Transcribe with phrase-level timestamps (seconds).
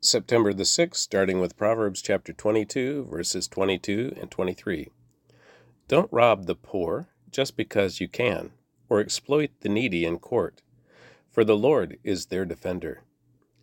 [0.00, 4.90] September the 6th, starting with Proverbs chapter 22, verses 22 and 23.
[5.88, 8.52] Don't rob the poor just because you can,
[8.88, 10.62] or exploit the needy in court,
[11.32, 13.02] for the Lord is their defender.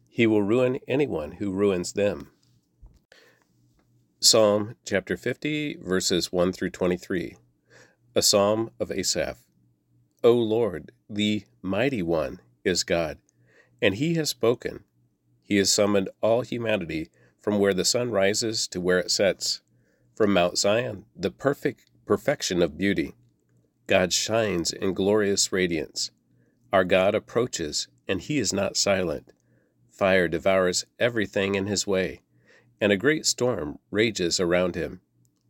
[0.09, 2.31] He will ruin anyone who ruins them.
[4.19, 7.37] Psalm chapter 50, verses 1 through 23.
[8.13, 9.37] A psalm of Asaph.
[10.21, 13.19] O Lord, the mighty one is God,
[13.81, 14.83] and he has spoken.
[15.45, 17.09] He has summoned all humanity
[17.39, 19.61] from where the sun rises to where it sets,
[20.15, 23.13] from Mount Zion, the perfect perfection of beauty.
[23.85, 26.09] God shines in glorious radiance.
[26.73, 29.31] Our God approaches, and he is not silent.
[29.91, 32.23] Fire devours everything in his way,
[32.81, 35.01] and a great storm rages around him.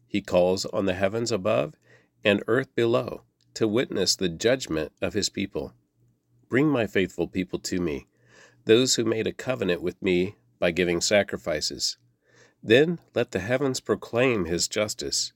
[0.08, 1.76] He calls on the heavens above
[2.24, 5.74] and earth below to witness the judgment of his people.
[6.50, 8.08] Bring my faithful people to me,
[8.66, 11.98] those who made a covenant with me by giving sacrifices.
[12.62, 15.34] Then let the heavens proclaim his justice,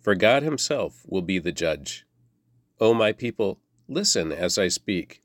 [0.00, 2.06] for God himself will be the judge.
[2.80, 5.22] O my people, listen as I speak.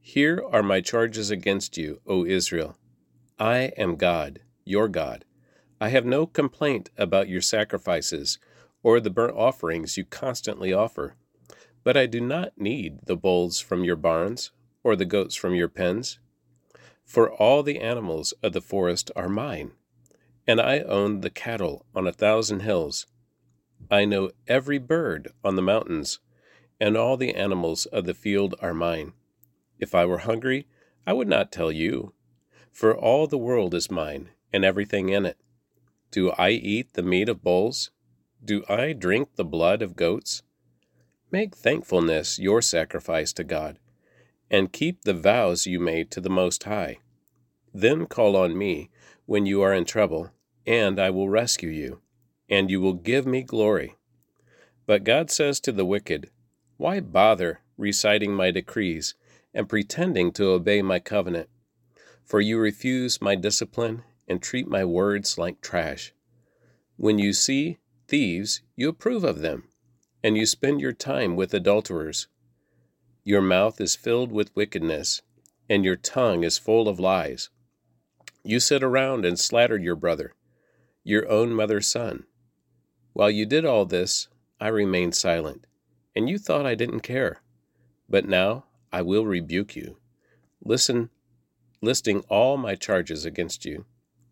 [0.00, 2.78] Here are my charges against you, O Israel.
[3.38, 5.24] I am God, your God.
[5.80, 8.38] I have no complaint about your sacrifices
[8.84, 11.16] or the burnt offerings you constantly offer.
[11.82, 14.52] But I do not need the bulls from your barns
[14.84, 16.20] or the goats from your pens.
[17.06, 19.70] For all the animals of the forest are mine,
[20.46, 23.06] and I own the cattle on a thousand hills.
[23.88, 26.18] I know every bird on the mountains,
[26.80, 29.12] and all the animals of the field are mine.
[29.78, 30.66] If I were hungry,
[31.06, 32.12] I would not tell you,
[32.72, 35.38] for all the world is mine, and everything in it.
[36.10, 37.92] Do I eat the meat of bulls?
[38.44, 40.42] Do I drink the blood of goats?
[41.30, 43.78] Make thankfulness your sacrifice to God,
[44.50, 46.98] and keep the vows you made to the Most High.
[47.74, 48.90] Then call on me
[49.26, 50.30] when you are in trouble,
[50.66, 52.00] and I will rescue you,
[52.48, 53.96] and you will give me glory.
[54.86, 56.30] But God says to the wicked,
[56.76, 59.14] Why bother reciting my decrees
[59.52, 61.48] and pretending to obey my covenant?
[62.24, 66.12] For you refuse my discipline and treat my words like trash.
[66.96, 67.78] When you see
[68.08, 69.68] thieves, you approve of them,
[70.22, 72.28] and you spend your time with adulterers.
[73.26, 75.20] Your mouth is filled with wickedness,
[75.68, 77.50] and your tongue is full of lies.
[78.44, 80.34] You sit around and slander your brother,
[81.02, 82.24] your own mother's son.
[83.12, 84.28] While you did all this,
[84.60, 85.66] I remained silent,
[86.14, 87.42] and you thought I didn't care.
[88.08, 89.96] But now I will rebuke you.
[90.64, 91.10] Listen,
[91.82, 93.86] listing all my charges against you.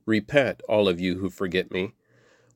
[0.06, 1.94] Repent, all of you who forget me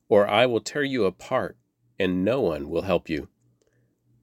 [0.08, 1.56] or I will tear you apart,
[1.98, 3.28] and no one will help you.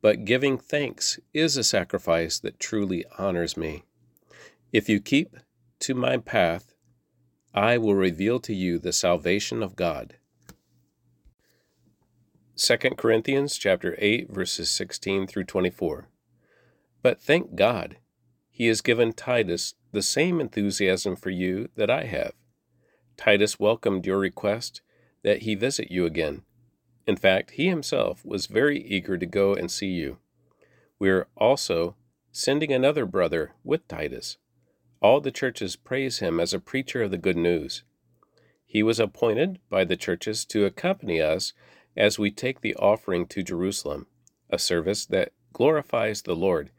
[0.05, 3.85] But giving thanks is a sacrifice that truly honors me.
[4.71, 5.35] If you keep
[5.79, 6.75] to my path,
[7.55, 10.17] I will reveal to you the salvation of God.
[12.55, 16.07] 2 Corinthians chapter 8 verses 16 through 24.
[17.01, 17.97] But thank God,
[18.51, 22.33] he has given Titus the same enthusiasm for you that I have.
[23.17, 24.81] Titus welcomed your request
[25.23, 26.43] that he visit you again.
[27.07, 30.17] In fact, he himself was very eager to go and see you.
[30.97, 31.95] We are also
[32.31, 34.37] sending another brother with Titus.
[35.01, 37.83] All the churches praise him as a preacher of the good news.
[38.65, 41.53] He was appointed by the churches to accompany us
[41.95, 44.07] as we take the offering to Jerusalem,
[44.49, 46.71] a service that glorifies the Lord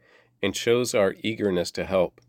[0.43, 2.21] and shows our eagerness to help.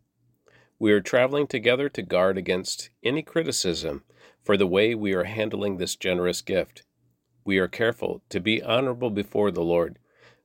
[0.78, 4.04] We are traveling together to guard against any criticism
[4.42, 6.84] for the way we are handling this generous gift.
[7.48, 9.98] We are careful to be honorable before the Lord,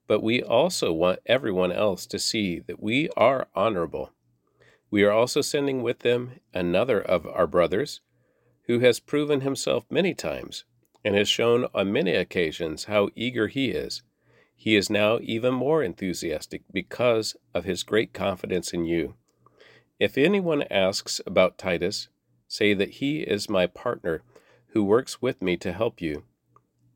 [0.07, 4.13] but we also want everyone else to see that we are honorable.
[4.89, 7.99] We are also sending with them another of our brothers,
[8.67, 10.63] who has proven himself many times
[11.03, 14.01] and has shown on many occasions how eager he is.
[14.55, 19.15] He is now even more enthusiastic because of his great confidence in you.
[19.99, 22.07] If anyone asks about Titus,
[22.47, 24.21] Say that he is my partner
[24.67, 26.23] who works with me to help you.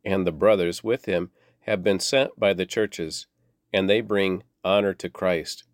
[0.07, 1.31] And the brothers with him
[1.63, 3.27] have been sent by the churches,
[3.74, 5.65] and they bring honor to Christ.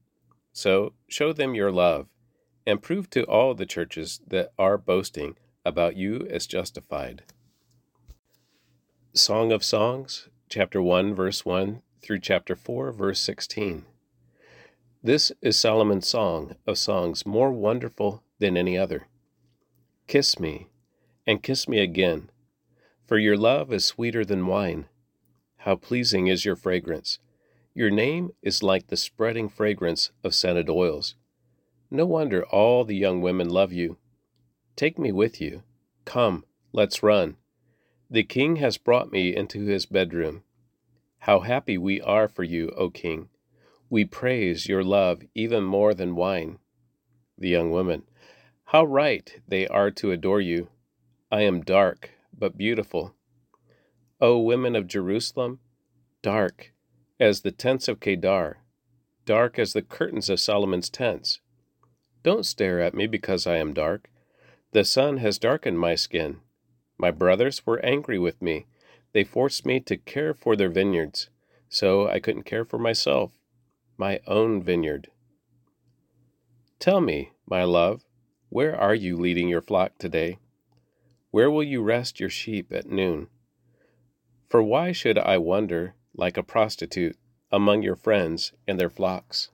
[0.51, 2.07] So show them your love,
[2.65, 7.21] and prove to all the churches that are boasting about you as justified.
[9.13, 13.85] Song of Songs, chapter 1, verse 1 through chapter 4, verse 16.
[15.03, 19.06] This is Solomon's song of songs more wonderful than any other.
[20.07, 20.69] Kiss me,
[21.27, 22.31] and kiss me again,
[23.06, 24.86] for your love is sweeter than wine.
[25.58, 27.20] How pleasing is your fragrance!
[27.74, 31.16] Your name is like the spreading fragrance of scented oils.
[31.90, 33.98] No wonder all the young women love you.
[34.76, 35.64] Take me with you.
[36.06, 37.38] Come, let's run.
[38.10, 40.44] The king has brought me into his bedroom.
[41.20, 43.30] How happy we are for you, O king.
[43.90, 46.60] We praise your love even more than wine.
[47.38, 48.04] The young woman,
[48.66, 50.70] how right they are to adore you.
[51.32, 53.15] I am dark, but beautiful.
[54.19, 55.59] O women of Jerusalem,
[56.21, 56.74] dark
[57.19, 58.57] as the tents of Kedar,
[59.25, 61.39] dark as the curtains of Solomon's tents.
[62.24, 64.09] Don't stare at me because I am dark.
[64.71, 66.39] The sun has darkened my skin.
[66.97, 68.65] My brothers were angry with me.
[69.13, 71.30] They forced me to care for their vineyards,
[71.69, 73.31] so I couldn't care for myself,
[73.97, 75.09] my own vineyard.
[76.80, 78.03] Tell me, my love,
[78.50, 80.39] where are you leading your flock today?
[81.33, 83.27] Where will you rest your sheep at noon?
[84.50, 87.18] For why should I wander like a prostitute
[87.51, 89.50] among your friends and their flocks?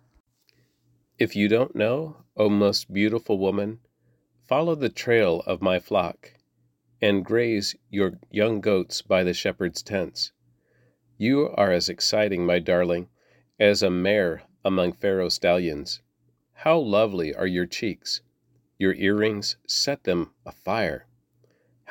[1.17, 3.79] If you don't know, O most beautiful woman,
[4.45, 6.33] follow the trail of my flock
[7.01, 10.33] and graze your young goats by the shepherd's tents.
[11.17, 13.07] You are as exciting, my darling,
[13.57, 16.01] as a mare among Pharaoh's stallions.
[16.51, 18.19] How lovely are your cheeks!
[18.77, 21.05] Your earrings set them afire.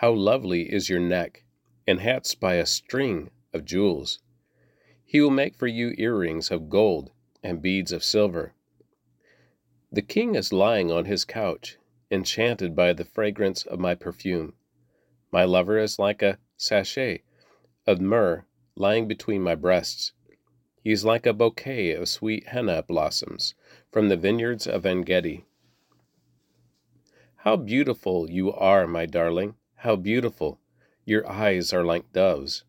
[0.00, 1.42] How lovely is your neck,
[1.84, 4.20] enhanced by a string of jewels.
[5.04, 7.10] He will make for you earrings of gold
[7.42, 8.54] and beads of silver.
[9.90, 11.78] The king is lying on his couch,
[12.12, 14.54] enchanted by the fragrance of my perfume.
[15.32, 17.24] My lover is like a sachet
[17.84, 18.46] of myrrh
[18.76, 20.12] lying between my breasts.
[20.80, 23.56] He is like a bouquet of sweet henna blossoms
[23.90, 25.44] from the vineyards of En Gedi.
[27.38, 29.56] How beautiful you are, my darling!
[29.82, 30.58] How beautiful!
[31.04, 32.64] Your eyes are like doves.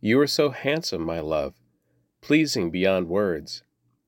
[0.00, 1.54] You are so handsome, my love,
[2.20, 3.62] pleasing beyond words.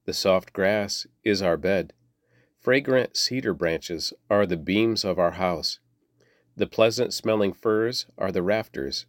[0.06, 1.92] The soft grass is our bed.
[2.58, 5.78] Fragrant cedar branches are the beams of our house.
[6.56, 9.06] The pleasant smelling firs are the rafters.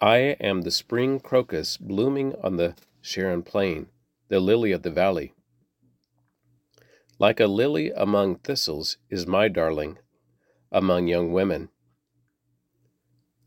[0.00, 3.88] I am the spring crocus blooming on the Sharon plain,
[4.28, 5.34] the lily of the valley.
[7.18, 9.98] Like a lily among thistles is my darling
[10.74, 11.68] among young women.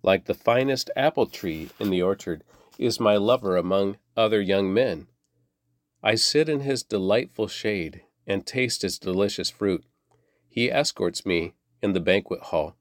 [0.01, 2.45] Like the finest apple tree in the orchard
[2.79, 5.07] is my lover among other young men.
[6.01, 9.83] I sit in his delightful shade and taste his delicious fruit.
[10.47, 12.77] He escorts me in the banquet hall.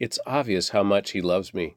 [0.00, 1.76] It's obvious how much he loves me.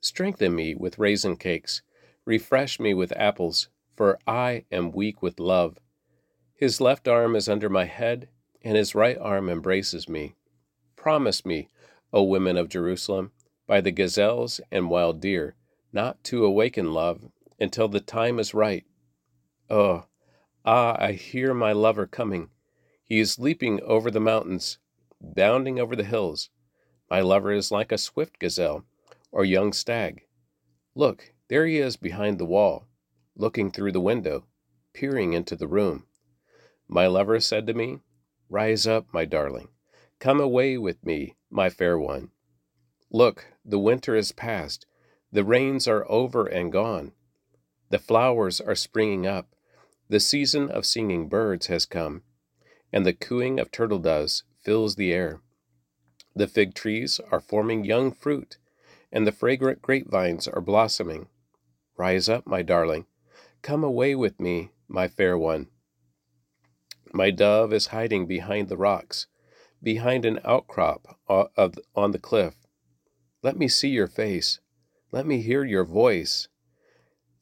[0.00, 1.82] Strengthen me with raisin cakes.
[2.24, 5.78] Refresh me with apples, for I am weak with love.
[6.56, 8.28] His left arm is under my head,
[8.62, 10.34] and his right arm embraces me.
[11.04, 11.68] Promise me,
[12.14, 13.32] O women of Jerusalem,
[13.66, 15.54] by the gazelles and wild deer,
[15.92, 17.30] not to awaken love
[17.60, 18.86] until the time is right.
[19.68, 20.06] Oh,
[20.64, 22.48] ah, I hear my lover coming.
[23.04, 24.78] He is leaping over the mountains,
[25.20, 26.48] bounding over the hills.
[27.10, 28.86] My lover is like a swift gazelle
[29.30, 30.24] or young stag.
[30.94, 32.86] Look, there he is behind the wall,
[33.36, 34.46] looking through the window,
[34.94, 36.06] peering into the room.
[36.88, 37.98] My lover said to me,
[38.48, 39.68] Rise up, my darling.
[40.24, 42.30] Come away with me, my fair one.
[43.10, 44.86] Look, the winter is past,
[45.30, 47.12] the rains are over and gone.
[47.90, 49.54] The flowers are springing up,
[50.08, 52.22] the season of singing birds has come,
[52.90, 55.42] and the cooing of turtle doves fills the air.
[56.34, 58.56] The fig trees are forming young fruit,
[59.12, 61.28] and the fragrant grapevines are blossoming.
[61.98, 63.04] Rise up, my darling.
[63.60, 65.66] Come away with me, my fair one.
[67.12, 69.26] My dove is hiding behind the rocks,
[69.84, 72.54] behind an outcrop uh, of, on the cliff.
[73.42, 74.58] Let me see your face.
[75.12, 76.48] Let me hear your voice.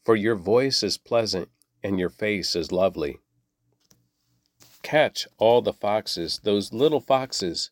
[0.04, 1.48] For your voice is pleasant
[1.82, 3.18] and your face is lovely.
[4.82, 7.70] Catch all the foxes, those little foxes,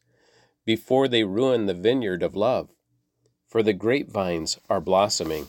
[0.65, 2.71] before they ruin the vineyard of love,
[3.49, 5.49] for the grapevines are blossoming.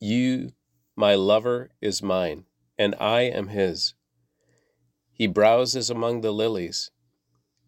[0.00, 0.52] You,
[0.96, 2.44] my lover, is mine,
[2.78, 3.94] and I am his.
[5.12, 6.90] He browses among the lilies.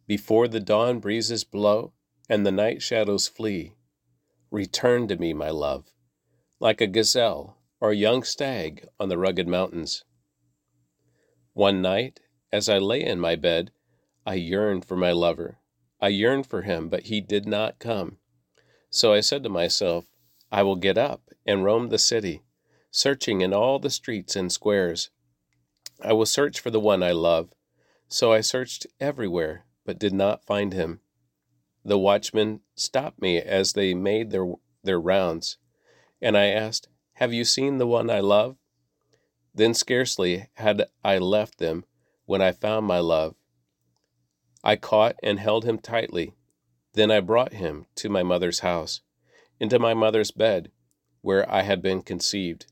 [0.07, 1.93] Before the dawn breezes blow
[2.29, 3.75] and the night shadows flee,
[4.51, 5.91] return to me, my love,
[6.61, 10.05] like a gazelle or a young stag on the rugged mountains.
[11.55, 12.21] One night,
[12.53, 13.71] as I lay in my bed,
[14.27, 15.59] I yearned for my lover.
[16.01, 18.19] I yearned for him, but he did not come.
[18.91, 20.05] So I said to myself,
[20.53, 22.43] I will get up and roam the city,
[22.91, 25.11] searching in all the streets and squares.
[26.03, 27.53] I will search for the one I love.
[28.09, 31.01] So I searched everywhere, but did not find him.
[31.85, 35.59] The watchmen stopped me as they made their, their rounds,
[36.21, 38.57] and I asked, Have you seen the one I love?
[39.55, 41.85] Then scarcely had I left them
[42.25, 43.35] when I found my love.
[44.65, 46.33] I caught and held him tightly.
[46.95, 49.03] Then I brought him to my mother's house,
[49.61, 50.71] into my mother's bed,
[51.21, 52.67] where I had been conceived.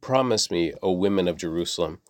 [0.00, 2.00] Promise me, O women of Jerusalem,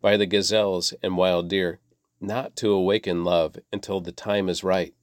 [0.00, 1.80] by the gazelles and wild deer,
[2.22, 4.94] not to awaken love until the time is right.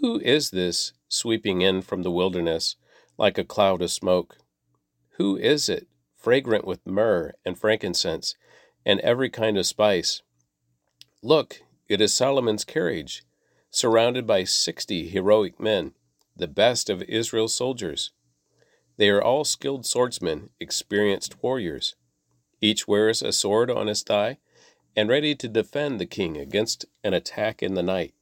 [0.00, 2.76] Who is this sweeping in from the wilderness
[3.16, 4.36] like a cloud of smoke?
[5.16, 8.34] Who is it, fragrant with myrrh and frankincense
[8.84, 10.22] and every kind of spice?
[11.22, 13.22] Look, it is Solomon's carriage,
[13.70, 15.92] surrounded by sixty heroic men,
[16.36, 18.10] the best of Israel's soldiers.
[18.96, 21.94] They are all skilled swordsmen, experienced warriors.
[22.60, 24.38] Each wears a sword on his thigh
[24.96, 28.14] and ready to defend the king against an attack in the night.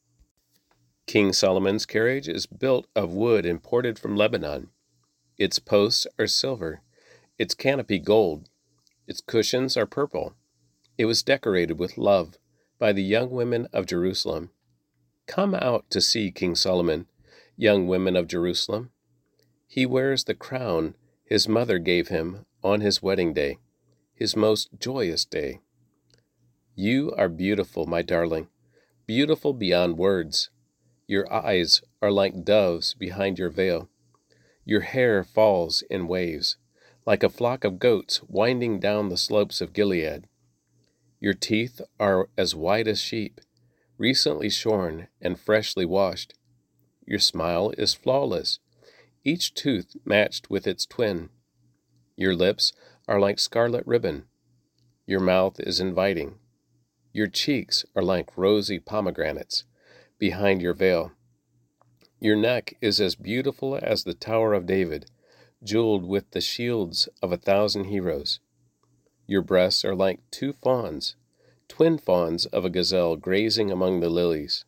[1.07, 4.71] King Solomon's carriage is built of wood imported from Lebanon.
[5.37, 6.83] Its posts are silver,
[7.39, 8.49] its canopy gold,
[9.07, 10.35] its cushions are purple.
[10.97, 12.39] It was decorated with love
[12.79, 14.51] by the young women of Jerusalem.
[15.27, 17.07] Come out to see King Solomon,
[17.57, 18.91] young women of Jerusalem.
[19.67, 23.57] He wears the crown his mother gave him on his wedding day,
[24.15, 25.61] his most joyous day.
[26.75, 28.49] You are beautiful, my darling,
[29.07, 30.49] beautiful beyond words.
[31.07, 33.91] Your eyes are like doves behind your veil.
[34.65, 36.57] Your hair falls in waves,
[37.05, 40.29] like a flock of goats winding down the slopes of Gilead.
[41.21, 43.43] Your teeth are as white as sheep,
[43.99, 46.33] recently shorn and freshly washed.
[47.07, 48.61] Your smile is flawless,
[49.25, 51.29] each tooth matched with its twin.
[52.17, 52.73] Your lips
[53.07, 54.25] are like scarlet ribbon.
[55.07, 56.37] Your mouth is inviting.
[57.13, 59.65] Your cheeks are like rosy pomegranates
[60.19, 61.13] behind your veil.
[62.21, 65.11] Your neck is as beautiful as the Tower of David,
[65.63, 68.41] jeweled with the shields of a thousand heroes.
[69.27, 71.17] Your breasts are like two fawns,
[71.69, 74.65] twin fawns of a gazelle grazing among the lilies.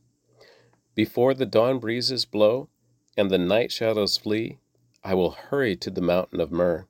[0.94, 2.68] Before the dawn breezes blow
[3.16, 4.58] and the night shadows flee,
[5.02, 6.86] I will hurry to the mountain of myrrh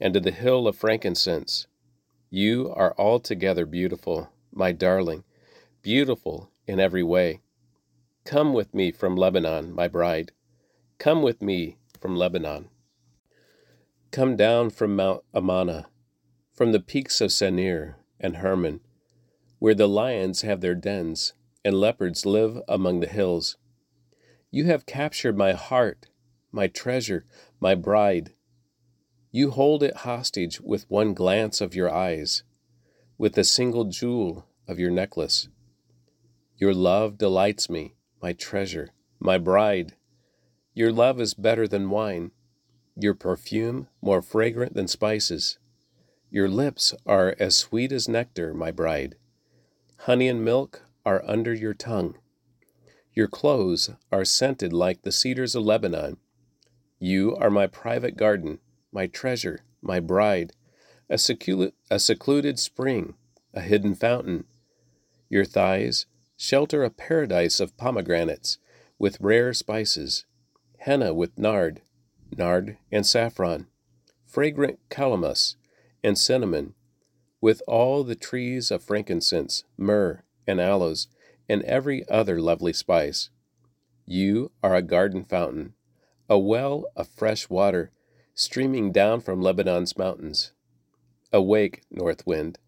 [0.00, 1.66] and to the hill of frankincense.
[2.30, 5.24] You are altogether beautiful, my darling,
[5.82, 7.40] beautiful in every way.
[8.24, 10.32] Come with me from Lebanon, my bride.
[10.98, 12.68] Come with me from Lebanon.
[14.10, 15.86] Come down from Mount Amana,
[16.52, 18.80] from the peaks of Senir and Hermon,
[19.58, 21.32] where the lions have their dens
[21.64, 23.56] and leopards live among the hills.
[24.50, 26.06] You have captured my heart,
[26.52, 27.24] my treasure,
[27.58, 28.32] my bride.
[29.32, 32.44] You hold it hostage with one glance of your eyes
[33.16, 35.48] with a single jewel of your necklace.
[36.56, 38.90] Your love delights me, my treasure,
[39.20, 39.94] my bride.
[40.74, 42.32] Your love is better than wine,
[42.96, 45.58] your perfume more fragrant than spices.
[46.30, 49.16] Your lips are as sweet as nectar, my bride.
[49.98, 52.16] Honey and milk are under your tongue.
[53.12, 56.16] Your clothes are scented like the cedars of Lebanon.
[56.98, 58.58] You are my private garden,
[58.90, 60.52] my treasure, my bride
[61.08, 63.14] a, secluded, a secluded spring,
[63.52, 64.44] a hidden fountain.
[65.28, 66.06] Your thighs
[66.36, 68.58] shelter a paradise of pomegranates
[68.98, 70.24] with rare spices,
[70.78, 71.82] henna with nard,
[72.36, 73.66] nard and saffron,
[74.26, 75.56] fragrant calamus
[76.02, 76.74] and cinnamon,
[77.40, 81.08] with all the trees of frankincense, myrrh, and aloes,
[81.48, 83.30] and every other lovely spice.
[84.06, 85.74] You are a garden fountain,
[86.28, 87.90] a well of fresh water
[88.34, 90.52] streaming down from Lebanon's mountains.
[91.34, 92.60] Awake, north wind.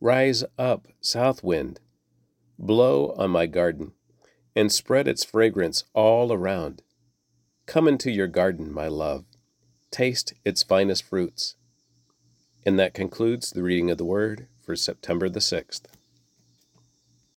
[0.00, 1.80] Rise up, south wind.
[2.58, 3.92] Blow on my garden,
[4.56, 6.80] and spread its fragrance all around.
[7.66, 9.26] Come into your garden, my love.
[9.90, 11.56] Taste its finest fruits.
[12.64, 15.82] And that concludes the reading of the Word for September the 6th.